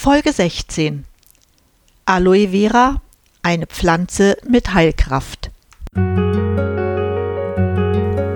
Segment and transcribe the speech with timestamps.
[0.00, 1.04] Folge 16
[2.04, 3.02] Aloe Vera,
[3.42, 5.50] eine Pflanze mit Heilkraft.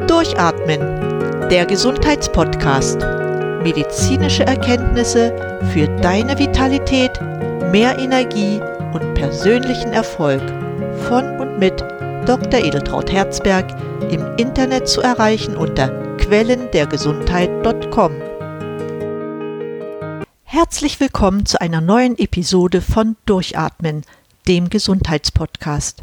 [0.09, 0.81] Durchatmen,
[1.49, 3.07] der Gesundheitspodcast.
[3.63, 7.13] Medizinische Erkenntnisse für deine Vitalität,
[7.71, 8.61] mehr Energie
[8.93, 10.43] und persönlichen Erfolg
[11.07, 11.81] von und mit
[12.27, 12.59] Dr.
[12.59, 13.71] Edeltraut Herzberg
[14.11, 18.32] im Internet zu erreichen unter quellendergesundheit.com.
[20.55, 24.03] Herzlich willkommen zu einer neuen Episode von Durchatmen,
[24.47, 26.03] dem Gesundheitspodcast.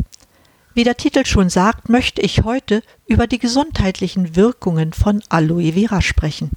[0.74, 6.02] Wie der Titel schon sagt, möchte ich heute über die gesundheitlichen Wirkungen von Aloe Vera
[6.02, 6.50] sprechen.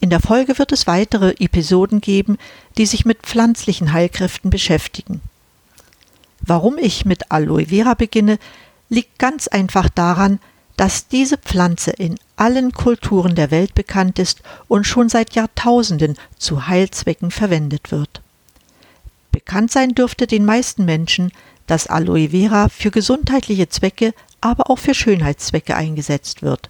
[0.00, 2.36] In der Folge wird es weitere Episoden geben,
[2.76, 5.22] die sich mit pflanzlichen Heilkräften beschäftigen.
[6.42, 8.38] Warum ich mit Aloe Vera beginne,
[8.90, 10.40] liegt ganz einfach daran,
[10.76, 16.66] dass diese Pflanze in allen Kulturen der Welt bekannt ist und schon seit Jahrtausenden zu
[16.66, 18.22] Heilzwecken verwendet wird.
[19.30, 21.32] Bekannt sein dürfte den meisten Menschen,
[21.66, 26.68] dass Aloe Vera für gesundheitliche Zwecke, aber auch für Schönheitszwecke eingesetzt wird.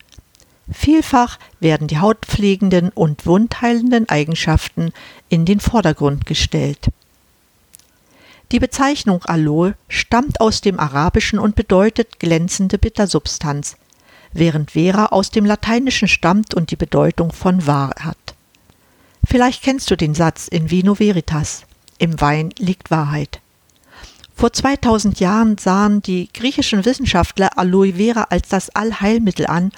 [0.71, 4.93] Vielfach werden die hautpflegenden und wundheilenden Eigenschaften
[5.29, 6.89] in den Vordergrund gestellt.
[8.53, 13.77] Die Bezeichnung Aloe stammt aus dem Arabischen und bedeutet glänzende Bittersubstanz,
[14.33, 18.17] während Vera aus dem Lateinischen stammt und die Bedeutung von wahr hat.
[19.25, 21.65] Vielleicht kennst du den Satz in Vino Veritas,
[21.99, 23.41] im Wein liegt Wahrheit.
[24.35, 29.71] Vor 2000 Jahren sahen die griechischen Wissenschaftler Aloe Vera als das Allheilmittel an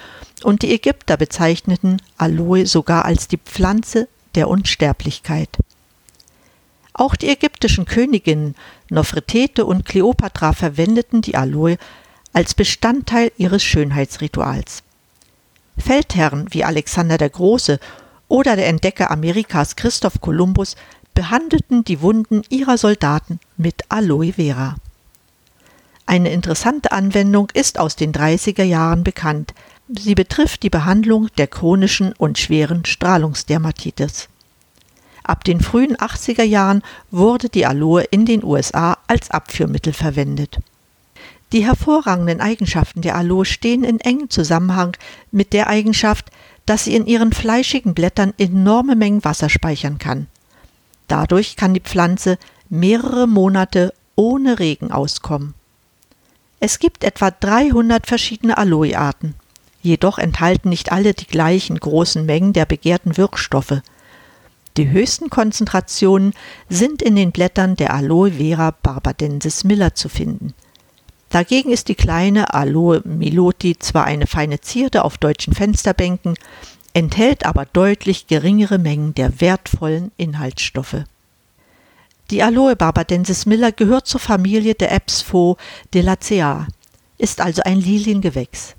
[0.43, 5.59] und die Ägypter bezeichneten Aloe sogar als die Pflanze der Unsterblichkeit.
[6.95, 8.55] Auch die ägyptischen Königinnen
[8.89, 11.77] Nofretete und Kleopatra verwendeten die Aloe
[12.35, 14.83] als Bestandteil ihres Schönheitsrituals.
[15.79, 17.81] Feldherren wie Alexander der Große
[18.29, 20.77] oder der Entdecker Amerikas Christoph Kolumbus
[21.15, 24.77] behandelten die Wunden ihrer Soldaten mit Aloe Vera.
[26.07, 29.55] Eine interessante Anwendung ist aus den 30er Jahren bekannt.
[29.89, 34.29] Sie betrifft die Behandlung der chronischen und schweren Strahlungsdermatitis.
[35.23, 40.59] Ab den frühen 80er Jahren wurde die Aloe in den USA als Abführmittel verwendet.
[41.53, 44.97] Die hervorragenden Eigenschaften der Aloe stehen in engem Zusammenhang
[45.31, 46.31] mit der Eigenschaft,
[46.67, 50.27] dass sie in ihren fleischigen Blättern enorme Mengen Wasser speichern kann.
[51.09, 52.39] Dadurch kann die Pflanze
[52.71, 55.55] mehrere Monate ohne Regen auskommen.
[56.61, 59.35] Es gibt etwa 300 verschiedene Aloe-Arten.
[59.83, 63.83] Jedoch enthalten nicht alle die gleichen großen Mengen der begehrten Wirkstoffe.
[64.79, 66.33] Die höchsten Konzentrationen
[66.71, 70.55] sind in den Blättern der Aloe Vera barbadensis Miller zu finden.
[71.35, 76.37] Dagegen ist die kleine Aloe Miloti zwar eine feine Zierde auf deutschen Fensterbänken,
[76.93, 81.03] enthält aber deutlich geringere Mengen der wertvollen Inhaltsstoffe.
[82.31, 86.69] Die Aloe barbadensis miller gehört zur Familie der Epspho-Delacea,
[87.19, 88.77] ist also ein Liliengewächs.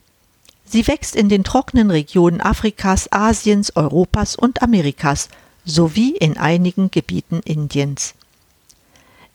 [0.63, 5.27] Sie wächst in den trockenen Regionen Afrikas, Asiens, Europas und Amerikas
[5.65, 8.13] sowie in einigen Gebieten Indiens.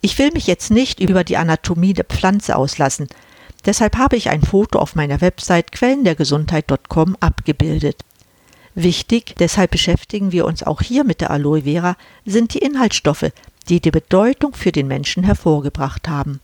[0.00, 3.08] Ich will mich jetzt nicht über die Anatomie der Pflanze auslassen,
[3.66, 8.02] deshalb habe ich ein Foto auf meiner Website quellendergesundheit.com abgebildet.
[8.74, 13.30] Wichtig, deshalb beschäftigen wir uns auch hier mit der Aloe Vera, sind die Inhaltsstoffe,
[13.68, 16.40] die die Bedeutung für den Menschen hervorgebracht haben.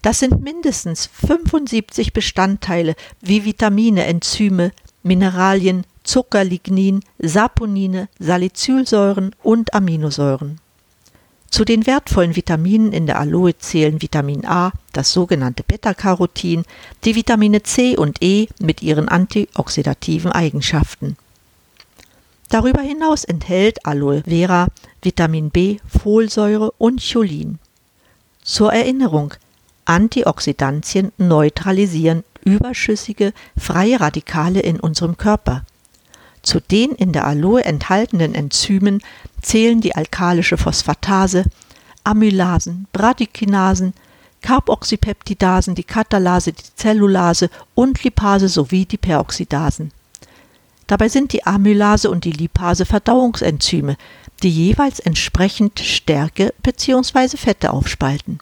[0.00, 10.58] Das sind mindestens 75 Bestandteile wie Vitamine, Enzyme, Mineralien, Zucker, Lignin, Saponine, Salicylsäuren und Aminosäuren.
[11.50, 16.64] Zu den wertvollen Vitaminen in der Aloe zählen Vitamin A, das sogenannte Beta-Carotin,
[17.04, 21.16] die Vitamine C und E mit ihren antioxidativen Eigenschaften.
[22.50, 24.68] Darüber hinaus enthält Aloe Vera
[25.02, 27.58] Vitamin B, Folsäure und Cholin.
[28.42, 29.34] Zur Erinnerung,
[29.84, 35.64] Antioxidantien neutralisieren überschüssige freie Radikale in unserem Körper.
[36.42, 39.02] Zu den in der Aloe enthaltenen Enzymen
[39.42, 41.44] zählen die alkalische Phosphatase,
[42.04, 43.92] Amylasen, Bradykinasen,
[44.42, 49.92] Carboxypeptidasen, die Katalase, die Zellulase und Lipase sowie die Peroxidasen.
[50.86, 53.96] Dabei sind die Amylase und die Lipase Verdauungsenzyme,
[54.42, 57.36] die jeweils entsprechend Stärke bzw.
[57.36, 58.40] Fette aufspalten.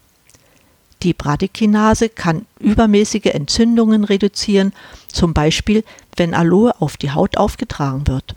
[1.03, 4.73] Die Bradykinase kann übermäßige Entzündungen reduzieren,
[5.07, 5.85] zum Beispiel
[6.17, 8.35] wenn Aloe auf die Haut aufgetragen wird.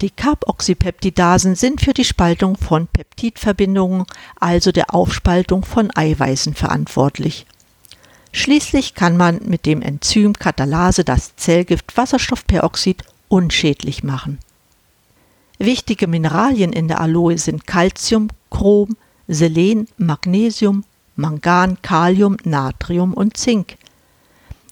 [0.00, 4.04] Die Carboxypeptidasen sind für die Spaltung von Peptidverbindungen,
[4.38, 7.46] also der Aufspaltung von Eiweißen verantwortlich.
[8.30, 14.38] Schließlich kann man mit dem Enzym Katalase das Zellgift Wasserstoffperoxid unschädlich machen.
[15.58, 18.96] Wichtige Mineralien in der Aloe sind Calcium, Chrom,
[19.26, 20.84] Selen, Magnesium,
[21.18, 23.76] Mangan, Kalium, Natrium und Zink.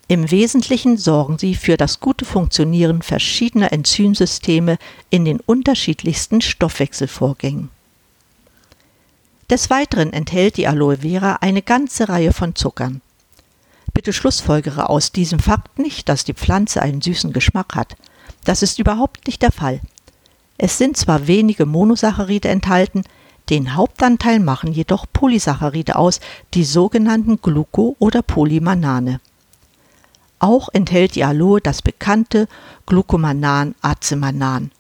[0.07, 4.79] Im Wesentlichen sorgen sie für das gute Funktionieren verschiedener Enzymsysteme
[5.11, 7.71] in den unterschiedlichsten Stoffwechselvorgängen.
[9.51, 13.01] Des Weiteren enthält die Aloe Vera eine ganze Reihe von Zuckern.
[13.93, 17.97] Bitte schlussfolgere aus diesem Fakt nicht, dass die Pflanze einen süßen Geschmack hat.
[18.45, 19.81] Das ist überhaupt nicht der Fall.
[20.59, 23.03] Es sind zwar wenige Monosaccharide enthalten,
[23.49, 26.21] den Hauptanteil machen jedoch Polysaccharide aus,
[26.55, 29.21] die sogenannten Gluco- oder Polymanane.
[30.39, 32.49] Auch enthält die Aloe das bekannte
[32.87, 34.71] Glucomanan-Acemanan.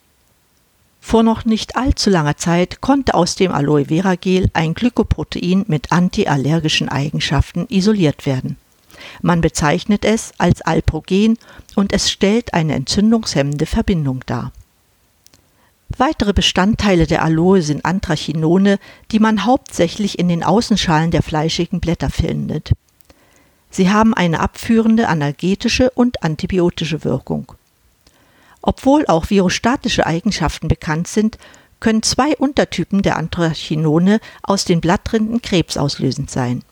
[1.00, 5.92] Vor noch nicht allzu langer Zeit konnte aus dem Aloe Vera Gel ein Glykoprotein mit
[5.92, 8.56] antiallergischen Eigenschaften isoliert werden.
[9.22, 11.38] Man bezeichnet es als Alprogen
[11.76, 14.52] und es stellt eine entzündungshemmende Verbindung dar.
[15.88, 18.78] Weitere Bestandteile der Aloe sind Anthrachinone,
[19.12, 22.72] die man hauptsächlich in den Außenschalen der fleischigen Blätter findet.
[23.70, 27.52] Sie haben eine abführende analgetische und antibiotische Wirkung.
[28.62, 31.38] Obwohl auch virostatische Eigenschaften bekannt sind,
[31.78, 36.62] können zwei Untertypen der Anthrachinone aus den Blattrinden krebsauslösend sein.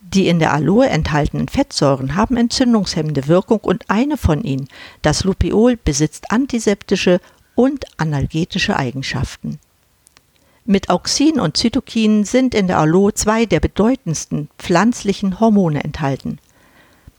[0.00, 4.68] Die in der Aloe enthaltenen Fettsäuren haben entzündungshemmende Wirkung und eine von ihnen,
[5.00, 7.20] das Lupiol, besitzt antiseptische
[7.54, 9.58] und analgetische Eigenschaften.
[10.64, 16.38] Mit Auxin und Zytokin sind in der Aloe zwei der bedeutendsten pflanzlichen Hormone enthalten.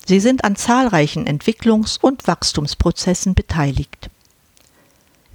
[0.06, 4.10] Sie sind an zahlreichen Entwicklungs- und Wachstumsprozessen beteiligt.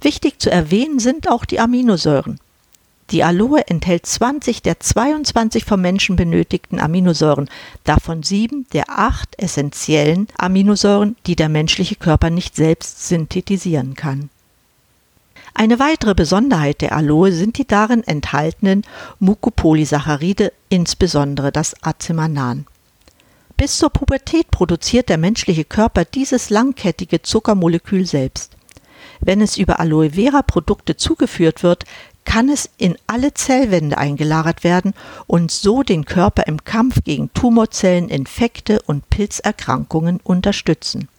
[0.01, 2.39] Wichtig zu erwähnen sind auch die Aminosäuren.
[3.11, 7.49] Die Aloe enthält 20 der 22 vom Menschen benötigten Aminosäuren,
[7.83, 14.29] davon sieben der acht essentiellen Aminosäuren, die der menschliche Körper nicht selbst synthetisieren kann.
[15.53, 18.83] Eine weitere Besonderheit der Aloe sind die darin enthaltenen
[19.19, 22.65] Mucopolysaccharide, insbesondere das Acemanan.
[23.57, 28.55] Bis zur Pubertät produziert der menschliche Körper dieses langkettige Zuckermolekül selbst.
[29.19, 31.83] Wenn es über Aloe Vera Produkte zugeführt wird,
[32.23, 34.93] kann es in alle Zellwände eingelagert werden
[35.27, 41.09] und so den Körper im Kampf gegen Tumorzellen, Infekte und Pilzerkrankungen unterstützen.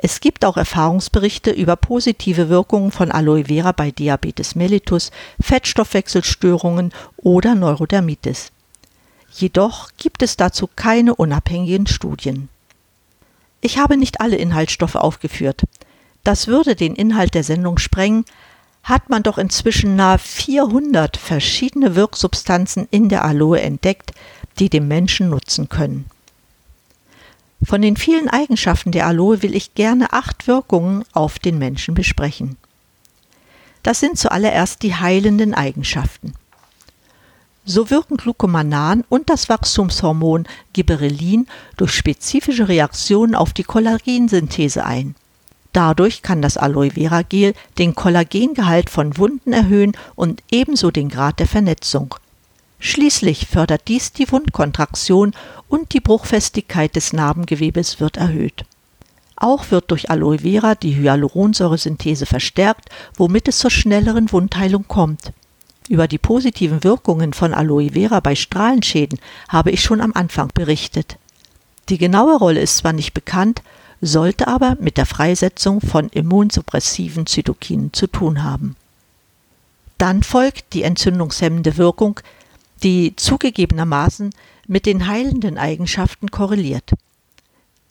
[0.00, 5.10] Es gibt auch Erfahrungsberichte über positive Wirkungen von Aloe Vera bei Diabetes mellitus,
[5.40, 8.52] Fettstoffwechselstörungen oder Neurodermitis.
[9.32, 12.48] Jedoch gibt es dazu keine unabhängigen Studien.
[13.60, 15.64] Ich habe nicht alle Inhaltsstoffe aufgeführt.
[16.22, 18.24] Das würde den Inhalt der Sendung sprengen,
[18.84, 24.12] hat man doch inzwischen nahe 400 verschiedene Wirksubstanzen in der Aloe entdeckt,
[24.60, 26.06] die dem Menschen nutzen können.
[27.62, 32.56] Von den vielen Eigenschaften der Aloe will ich gerne acht Wirkungen auf den Menschen besprechen.
[33.82, 36.34] Das sind zuallererst die heilenden Eigenschaften.
[37.64, 41.46] So wirken Glucomanan und das Wachstumshormon Gibberellin
[41.76, 45.14] durch spezifische Reaktionen auf die Kollagensynthese ein.
[45.72, 51.40] Dadurch kann das Aloe Vera Gel den Kollagengehalt von Wunden erhöhen und ebenso den Grad
[51.40, 52.14] der Vernetzung.
[52.78, 55.32] Schließlich fördert dies die Wundkontraktion
[55.68, 58.64] und die Bruchfestigkeit des Narbengewebes wird erhöht.
[59.36, 65.32] Auch wird durch Aloe Vera die Hyaluronsäuresynthese verstärkt, womit es zur schnelleren Wundheilung kommt.
[65.88, 69.18] Über die positiven Wirkungen von Aloe Vera bei Strahlenschäden
[69.48, 71.18] habe ich schon am Anfang berichtet.
[71.88, 73.62] Die genaue Rolle ist zwar nicht bekannt,
[74.00, 78.76] sollte aber mit der Freisetzung von immunsuppressiven Zytokinen zu tun haben.
[79.96, 82.20] Dann folgt die entzündungshemmende Wirkung,
[82.82, 84.30] die zugegebenermaßen
[84.66, 86.92] mit den heilenden Eigenschaften korreliert.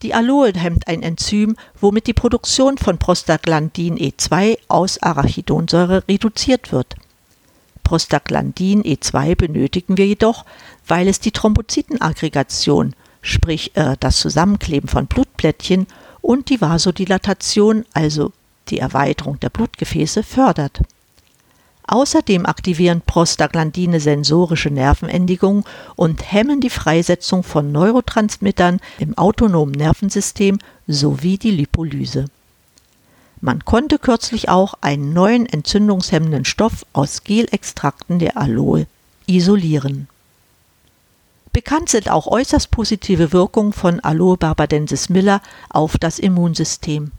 [0.02, 6.94] Die Aloe hemmt ein Enzym, womit die Produktion von Prostaglandin E2 aus Arachidonsäure reduziert wird.
[7.82, 10.44] Prostaglandin E2 benötigen wir jedoch,
[10.86, 15.86] weil es die Thrombozytenaggregation, sprich äh, das Zusammenkleben von Blutplättchen
[16.20, 18.32] und die Vasodilatation, also
[18.68, 20.80] die Erweiterung der Blutgefäße, fördert.
[21.90, 25.64] Außerdem aktivieren Prostaglandine sensorische Nervenendigungen
[25.96, 32.26] und hemmen die Freisetzung von Neurotransmittern im autonomen Nervensystem sowie die Lipolyse.
[33.40, 38.86] Man konnte kürzlich auch einen neuen entzündungshemmenden Stoff aus Gelextrakten der Aloe
[39.26, 40.08] isolieren.
[41.54, 45.40] Bekannt sind auch äußerst positive Wirkungen von Aloe barbadensis miller
[45.70, 47.12] auf das Immunsystem.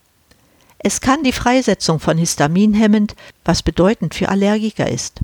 [0.81, 5.19] Es kann die Freisetzung von Histamin hemmend, was bedeutend für Allergiker ist.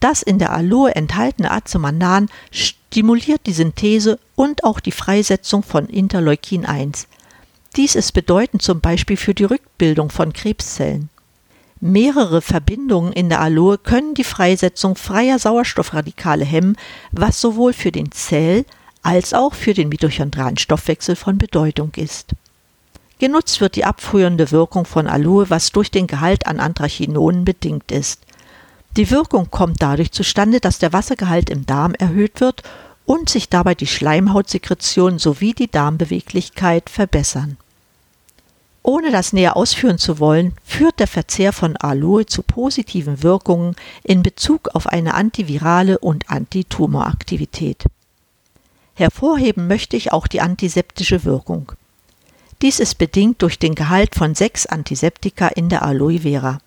[0.00, 6.66] Das in der Aloe enthaltene Azomanan stimuliert die Synthese und auch die Freisetzung von Interleukin
[6.66, 7.06] 1.
[7.76, 11.10] Dies ist bedeutend zum Beispiel für die Rückbildung von Krebszellen.
[11.80, 16.76] Mehrere Verbindungen in der Aloe können die Freisetzung freier Sauerstoffradikale hemmen,
[17.12, 18.64] was sowohl für den Zell-
[19.02, 22.32] als auch für den mitochondralen Stoffwechsel von Bedeutung ist.
[23.18, 28.20] Genutzt wird die abführende Wirkung von Aloe, was durch den Gehalt an Anthrachinonen bedingt ist.
[28.96, 32.62] Die Wirkung kommt dadurch zustande, dass der Wassergehalt im Darm erhöht wird
[33.06, 37.56] und sich dabei die Schleimhautsekretion sowie die Darmbeweglichkeit verbessern.
[38.82, 44.22] Ohne das näher ausführen zu wollen, führt der Verzehr von Aloe zu positiven Wirkungen in
[44.22, 47.84] Bezug auf eine antivirale und Antitumoraktivität.
[48.94, 51.72] Hervorheben möchte ich auch die antiseptische Wirkung.
[52.62, 56.58] Dies ist bedingt durch den Gehalt von sechs Antiseptika in der Aloe Vera.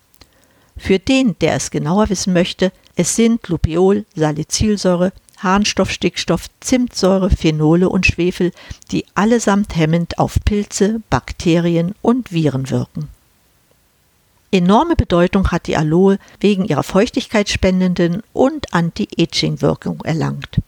[0.76, 7.88] Für den, der es genauer wissen möchte, es sind Lupeol, Salicylsäure, Harnstoff, Stickstoff, Zimtsäure, Phenole
[7.88, 8.52] und Schwefel,
[8.90, 13.08] die allesamt hemmend auf Pilze, Bakterien und Viren wirken.
[14.52, 20.60] Enorme Bedeutung hat die Aloe wegen ihrer feuchtigkeitsspendenden und Anti-Aging-Wirkung erlangt.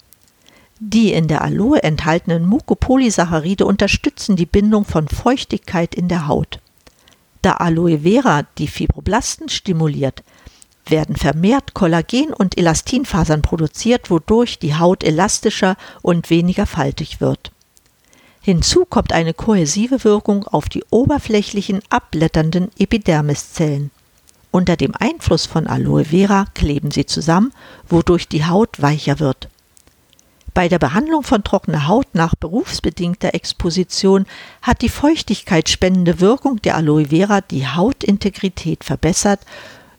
[0.85, 6.59] Die in der Aloe enthaltenen Mucopolysaccharide unterstützen die Bindung von Feuchtigkeit in der Haut.
[7.41, 10.25] Da Aloe Vera die Fibroblasten stimuliert,
[10.85, 17.53] werden vermehrt Kollagen- und Elastinfasern produziert, wodurch die Haut elastischer und weniger faltig wird.
[18.41, 23.93] Hinzu kommt eine kohäsive Wirkung auf die oberflächlichen abblätternden Epidermiszellen.
[24.51, 27.53] Unter dem Einfluss von Aloe Vera kleben sie zusammen,
[27.89, 29.49] wodurch die Haut weicher wird.
[30.55, 34.27] Bei der Behandlung von trockener Haut nach berufsbedingter Exposition
[34.61, 39.41] hat die feuchtigkeitsspendende Wirkung der Aloe Vera die Hautintegrität verbessert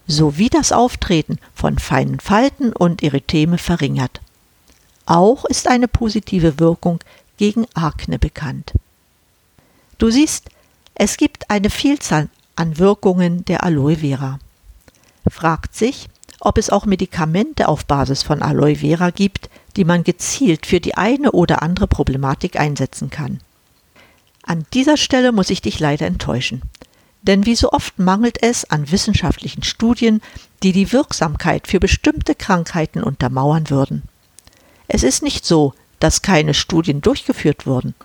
[0.06, 4.22] sowie das Auftreten von feinen Falten und Erytheme verringert.
[5.06, 7.00] Auch ist eine positive Wirkung
[7.38, 8.74] gegen Akne bekannt.
[9.98, 10.50] Du siehst,
[10.94, 14.40] es gibt eine Vielzahl an Wirkungen der Aloe Vera.
[15.28, 20.66] Fragt sich, ob es auch Medikamente auf Basis von Aloe Vera gibt, die man gezielt
[20.66, 23.40] für die eine oder andere Problematik einsetzen kann.
[24.44, 26.62] An dieser Stelle muss ich dich leider enttäuschen.
[27.22, 30.22] Denn wie so oft mangelt es an wissenschaftlichen Studien,
[30.62, 34.04] die die Wirksamkeit für bestimmte Krankheiten untermauern würden.
[34.90, 37.96] Es ist nicht so, dass keine Studien durchgeführt wurden.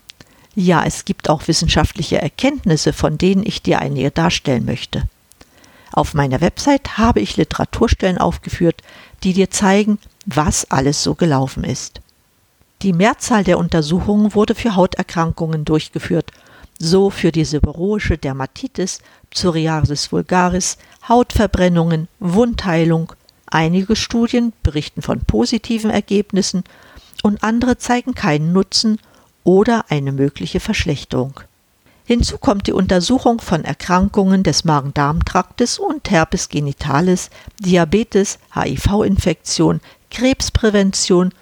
[0.55, 5.03] Ja, es gibt auch wissenschaftliche Erkenntnisse, von denen ich dir einige darstellen möchte.
[5.91, 8.81] Auf meiner Website habe ich Literaturstellen aufgeführt,
[9.23, 12.01] die dir zeigen, was alles so gelaufen ist.
[12.81, 16.31] Die Mehrzahl der Untersuchungen wurde für Hauterkrankungen durchgeführt,
[16.77, 18.99] so für die seborrhoische Dermatitis,
[19.29, 23.13] Psoriasis vulgaris, Hautverbrennungen, Wundheilung.
[23.47, 26.63] Einige Studien berichten von positiven Ergebnissen
[27.21, 28.99] und andere zeigen keinen Nutzen
[29.43, 31.41] oder eine mögliche Verschlechterung.
[32.05, 39.79] Hinzu kommt die Untersuchung von Erkrankungen des Magen-Darm-Traktes und Herpes genitalis, Diabetes, HIV-Infektion,
[40.11, 41.33] Krebsprävention,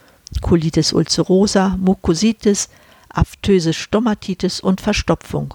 [0.41, 2.69] Colitis ulcerosa, Mukositis,
[3.09, 5.53] Aphthöse Stomatitis und Verstopfung.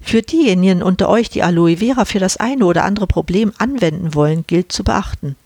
[0.00, 4.44] Für diejenigen unter euch, die Aloe Vera für das eine oder andere Problem anwenden wollen,
[4.46, 5.36] gilt zu beachten.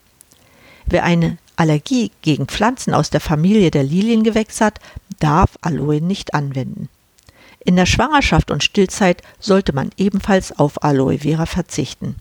[0.86, 4.80] Wer eine Allergie gegen Pflanzen aus der Familie der Liliengewächse hat,
[5.20, 6.88] darf Aloe nicht anwenden.
[7.64, 12.16] In der Schwangerschaft und Stillzeit sollte man ebenfalls auf Aloe Vera verzichten.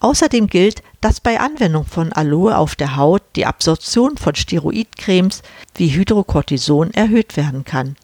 [0.00, 5.42] Außerdem gilt, dass bei Anwendung von Aloe auf der Haut die Absorption von Steroidcremes
[5.74, 7.96] wie Hydrocortison erhöht werden kann.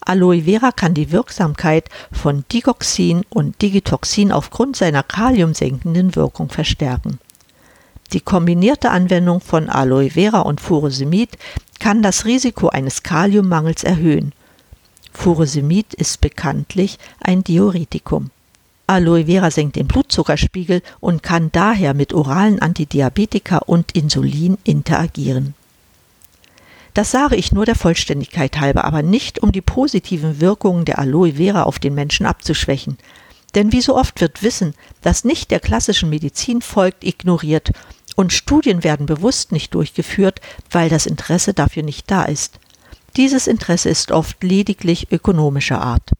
[0.00, 7.18] Aloe Vera kann die Wirksamkeit von Digoxin und Digitoxin aufgrund seiner kaliumsenkenden Wirkung verstärken.
[8.12, 11.38] Die kombinierte Anwendung von Aloe Vera und Furosemid
[11.80, 14.32] kann das Risiko eines Kaliummangels erhöhen.
[15.12, 18.30] Furosemid ist bekanntlich ein Diuretikum.
[18.86, 25.54] Aloe Vera senkt den Blutzuckerspiegel und kann daher mit oralen Antidiabetika und Insulin interagieren.
[26.92, 31.34] Das sage ich nur der Vollständigkeit halber, aber nicht um die positiven Wirkungen der Aloe
[31.34, 32.98] Vera auf den Menschen abzuschwächen.
[33.54, 37.72] Denn wie so oft wird Wissen, das nicht der klassischen Medizin folgt, ignoriert
[38.16, 42.60] und Studien werden bewusst nicht durchgeführt, weil das Interesse dafür nicht da ist.
[43.16, 46.10] Dieses Interesse ist oft lediglich ökonomischer Art.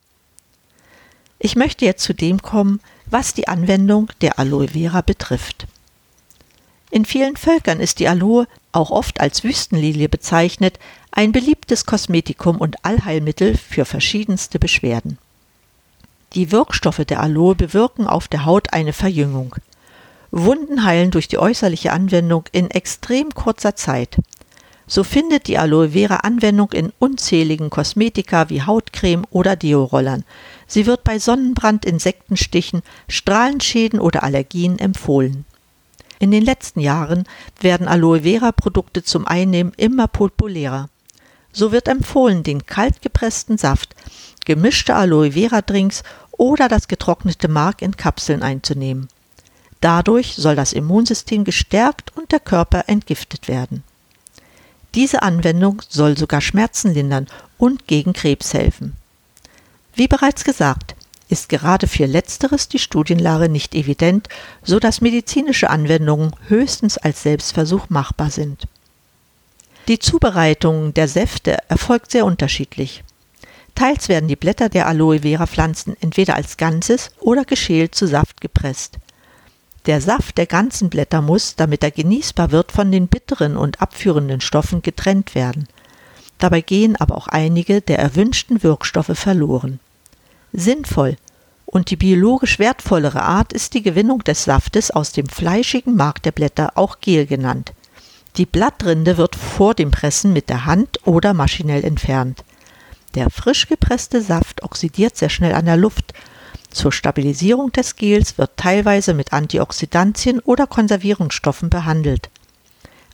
[1.44, 5.66] Ich möchte jetzt zu dem kommen, was die Anwendung der Aloe Vera betrifft.
[6.90, 10.78] In vielen Völkern ist die Aloe, auch oft als Wüstenlilie bezeichnet,
[11.10, 15.18] ein beliebtes Kosmetikum und Allheilmittel für verschiedenste Beschwerden.
[16.32, 19.54] Die Wirkstoffe der Aloe bewirken auf der Haut eine Verjüngung.
[20.30, 24.16] Wunden heilen durch die äußerliche Anwendung in extrem kurzer Zeit.
[24.86, 30.24] so findet die Aloe Vera Anwendung in unzähligen Kosmetika wie Hautcreme oder Deo-Rollern.
[30.66, 35.44] Sie wird bei Sonnenbrand, Insektenstichen, Strahlenschäden oder Allergien empfohlen.
[36.18, 37.24] In den letzten Jahren
[37.60, 40.88] werden Aloe Vera Produkte zum Einnehmen immer populärer.
[41.52, 43.94] So wird empfohlen, den kalt gepressten Saft,
[44.44, 46.02] gemischte Aloe Vera Drinks
[46.32, 49.08] oder das getrocknete Mark in Kapseln einzunehmen.
[49.80, 53.82] Dadurch soll das Immunsystem gestärkt und der Körper entgiftet werden.
[54.94, 57.26] Diese Anwendung soll sogar Schmerzen lindern
[57.58, 58.96] und gegen Krebs helfen.
[59.94, 60.96] Wie bereits gesagt,
[61.28, 64.28] ist gerade für letzteres die Studienlage nicht evident,
[64.62, 68.66] so dass medizinische Anwendungen höchstens als Selbstversuch machbar sind.
[69.88, 73.04] Die Zubereitung der Säfte erfolgt sehr unterschiedlich.
[73.74, 78.40] Teils werden die Blätter der Aloe Vera Pflanzen entweder als Ganzes oder geschält zu Saft
[78.40, 78.98] gepresst.
[79.86, 84.40] Der Saft der ganzen Blätter muss, damit er genießbar wird, von den bitteren und abführenden
[84.40, 85.68] Stoffen getrennt werden.
[86.38, 89.80] Dabei gehen aber auch einige der erwünschten Wirkstoffe verloren.
[90.54, 91.16] Sinnvoll
[91.66, 96.32] und die biologisch wertvollere Art ist die Gewinnung des Saftes aus dem fleischigen Mark der
[96.32, 97.72] Blätter, auch Gel genannt.
[98.36, 102.44] Die Blattrinde wird vor dem Pressen mit der Hand oder maschinell entfernt.
[103.14, 106.14] Der frisch gepresste Saft oxidiert sehr schnell an der Luft
[106.74, 112.30] zur Stabilisierung des Gels wird teilweise mit Antioxidantien oder Konservierungsstoffen behandelt.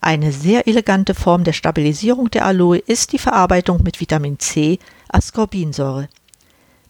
[0.01, 4.79] Eine sehr elegante Form der Stabilisierung der Aloe ist die Verarbeitung mit Vitamin C,
[5.11, 6.09] Ascorbinsäure.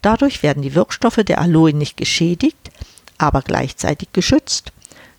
[0.02, 2.70] Dadurch werden die Wirkstoffe der Aloe nicht geschädigt,
[3.18, 4.72] aber gleichzeitig geschützt.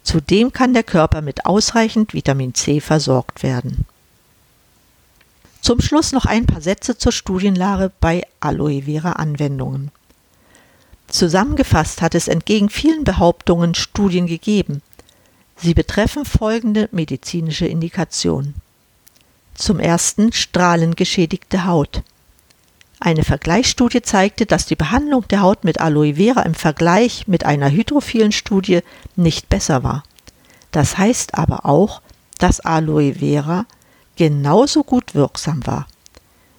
[0.04, 3.86] Zudem kann der Körper mit ausreichend Vitamin C versorgt werden.
[5.62, 9.92] Zum Schluss noch ein paar Sätze zur Studienlage bei Aloe Vera Anwendungen.
[11.08, 14.82] Zusammengefasst hat es entgegen vielen Behauptungen Studien gegeben.
[15.58, 18.56] Sie betreffen folgende medizinische Indikationen.
[19.54, 22.02] Zum ersten strahlengeschädigte Haut.
[23.04, 27.72] Eine Vergleichsstudie zeigte, dass die Behandlung der Haut mit Aloe Vera im Vergleich mit einer
[27.72, 28.82] hydrophilen Studie
[29.16, 30.04] nicht besser war.
[30.70, 32.04] Das heißt aber auch,
[32.38, 33.66] dass Aloe Vera
[34.18, 35.88] genauso gut wirksam war.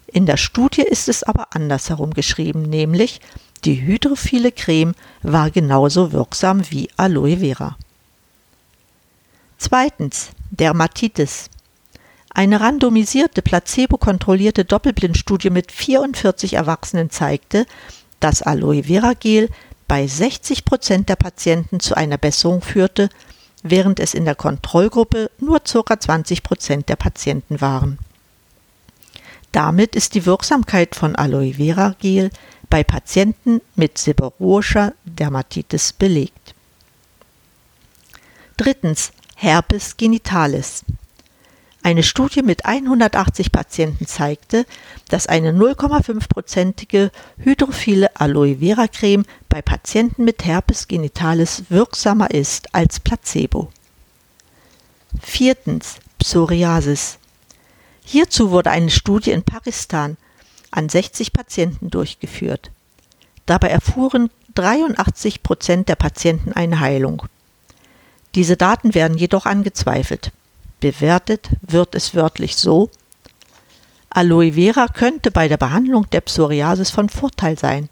[0.08, 3.20] In der Studie ist es aber andersherum geschrieben, nämlich
[3.64, 7.76] die hydrophile Creme war genauso wirksam wie Aloe Vera.
[9.58, 11.50] Zweitens Dermatitis.
[12.34, 17.66] Eine randomisierte, placebo-kontrollierte Doppelblindstudie mit 44 Erwachsenen zeigte,
[18.20, 19.50] dass Aloe Vera Gel
[19.86, 23.10] bei 60 Prozent der Patienten zu einer Besserung führte,
[23.62, 26.00] während es in der Kontrollgruppe nur ca.
[26.00, 27.98] 20 Prozent der Patienten waren.
[29.52, 32.30] Damit ist die Wirksamkeit von Aloe Vera Gel
[32.70, 36.54] bei Patienten mit seborrhoischer Dermatitis belegt.
[38.56, 40.84] Drittens Herpes genitalis.
[41.84, 44.66] Eine Studie mit 180 Patienten zeigte,
[45.08, 53.00] dass eine 0,5-prozentige hydrophile Aloe Vera Creme bei Patienten mit Herpes genitalis wirksamer ist als
[53.00, 53.72] Placebo.
[55.20, 57.18] Viertens Psoriasis.
[58.04, 60.16] Hierzu wurde eine Studie in Pakistan
[60.70, 62.70] an 60 Patienten durchgeführt.
[63.44, 67.24] Dabei erfuhren 83 Prozent der Patienten eine Heilung.
[68.36, 70.30] Diese Daten werden jedoch angezweifelt.
[70.82, 72.90] Bewertet wird es wörtlich so,
[74.10, 77.88] Aloe Vera könnte bei der Behandlung der Psoriasis von Vorteil sein.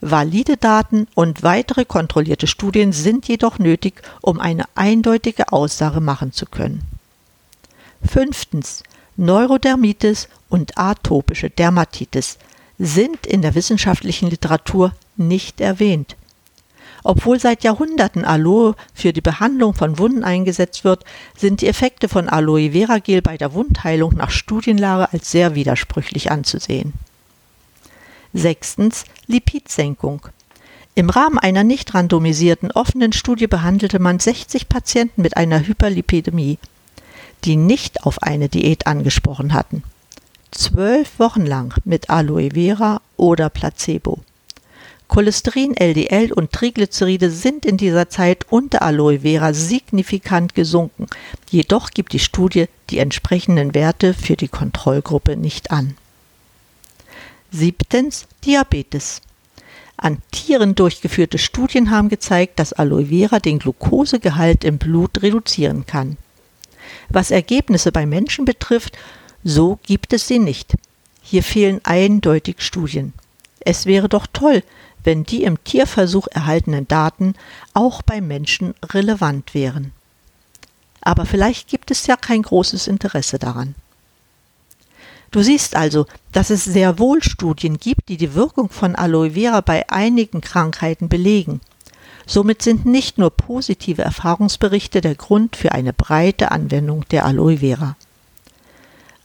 [0.00, 6.46] Valide Daten und weitere kontrollierte Studien sind jedoch nötig, um eine eindeutige Aussage machen zu
[6.46, 6.80] können.
[8.02, 8.84] Fünftens.
[9.18, 12.38] Neurodermitis und atopische Dermatitis
[12.78, 16.16] sind in der wissenschaftlichen Literatur nicht erwähnt.
[17.02, 21.04] Obwohl seit Jahrhunderten Aloe für die Behandlung von Wunden eingesetzt wird,
[21.36, 26.30] sind die Effekte von Aloe Vera Gel bei der Wundheilung nach Studienlage als sehr widersprüchlich
[26.30, 26.92] anzusehen.
[28.32, 30.26] Sechstens Lipidsenkung.
[30.94, 36.58] Im Rahmen einer nicht randomisierten offenen Studie behandelte man 60 Patienten mit einer Hyperlipidämie
[37.44, 39.82] die nicht auf eine Diät angesprochen hatten.
[40.50, 44.20] Zwölf Wochen lang mit Aloe Vera oder Placebo.
[45.10, 51.08] Cholesterin, LDL und Triglyceride sind in dieser Zeit unter Aloe Vera signifikant gesunken.
[51.50, 55.96] Jedoch gibt die Studie die entsprechenden Werte für die Kontrollgruppe nicht an.
[57.50, 59.20] Siebtens Diabetes.
[59.96, 66.18] An Tieren durchgeführte Studien haben gezeigt, dass Aloe Vera den Glukosegehalt im Blut reduzieren kann.
[67.08, 68.96] Was Ergebnisse bei Menschen betrifft,
[69.42, 70.76] so gibt es sie nicht.
[71.20, 73.12] Hier fehlen eindeutig Studien.
[73.58, 74.62] Es wäre doch toll,
[75.04, 77.34] wenn die im Tierversuch erhaltenen Daten
[77.74, 79.92] auch bei Menschen relevant wären.
[81.00, 83.74] Aber vielleicht gibt es ja kein großes Interesse daran.
[85.30, 89.60] Du siehst also, dass es sehr wohl Studien gibt, die die Wirkung von Aloe Vera
[89.60, 91.60] bei einigen Krankheiten belegen.
[92.26, 97.96] Somit sind nicht nur positive Erfahrungsberichte der Grund für eine breite Anwendung der Aloe Vera.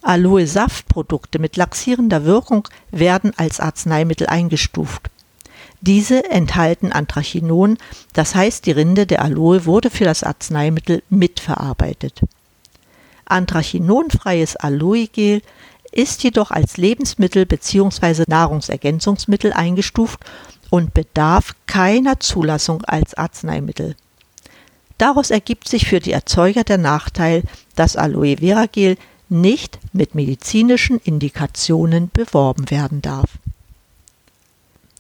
[0.06, 5.10] Aloe-Saftprodukte mit laxierender Wirkung werden als Arzneimittel eingestuft.
[5.86, 7.78] Diese enthalten Anthrachinon,
[8.14, 12.22] das heißt die Rinde der Aloe wurde für das Arzneimittel mitverarbeitet.
[13.26, 15.44] Anthracinonfreies Aloe-Gel
[15.92, 18.24] ist jedoch als Lebensmittel bzw.
[18.28, 20.22] Nahrungsergänzungsmittel eingestuft
[20.72, 23.96] und bedarf keiner Zulassung als Arzneimittel.
[24.98, 27.44] Daraus ergibt sich für die Erzeuger der Nachteil,
[27.76, 28.98] dass Aloe Vera Gel
[29.30, 33.38] nicht mit medizinischen Indikationen beworben werden darf.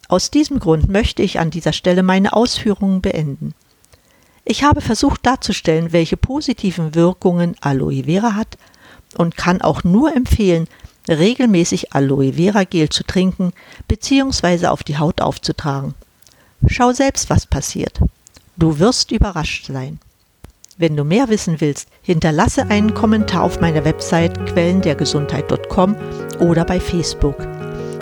[0.08, 3.54] Aus diesem Grund möchte ich an dieser Stelle meine Ausführungen beenden.
[4.44, 8.58] Ich habe versucht darzustellen, welche positiven Wirkungen Aloe Vera hat
[9.18, 10.68] und kann auch nur empfehlen,
[11.10, 13.54] regelmäßig Aloe Vera Gel zu trinken
[13.88, 14.68] bzw.
[14.68, 15.96] auf die Haut aufzutragen.
[16.68, 18.00] Schau selbst, was passiert.
[18.58, 20.00] Du wirst überrascht sein.
[20.78, 25.96] Wenn du mehr wissen willst, hinterlasse einen Kommentar auf meiner Website quellendergesundheit.com
[26.39, 27.38] oder bei Facebook.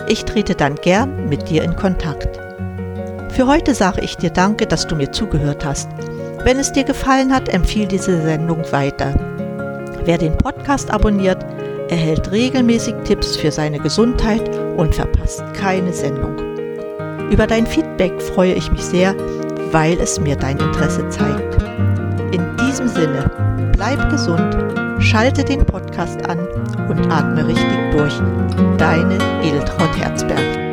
[0.06, 2.38] Ich trete dann gern mit dir in Kontakt.
[3.32, 5.88] Für heute sage ich dir danke, dass du mir zugehört hast.
[6.44, 9.14] Wenn es dir gefallen hat, empfiehl diese Sendung weiter.
[10.04, 11.42] Wer den Podcast abonniert,
[11.88, 14.42] erhält regelmäßig Tipps für seine Gesundheit
[14.76, 16.36] und verpasst keine Sendung.
[17.30, 19.14] Über dein Feedback freue ich mich sehr,
[19.72, 21.62] weil es mir dein Interesse zeigt.
[22.32, 23.30] In diesem Sinne,
[23.72, 24.54] bleib gesund,
[25.00, 26.38] schalte den Podcast an
[26.88, 28.14] und atme richtig durch.
[28.78, 30.63] Deine Edeltraut Herzberg.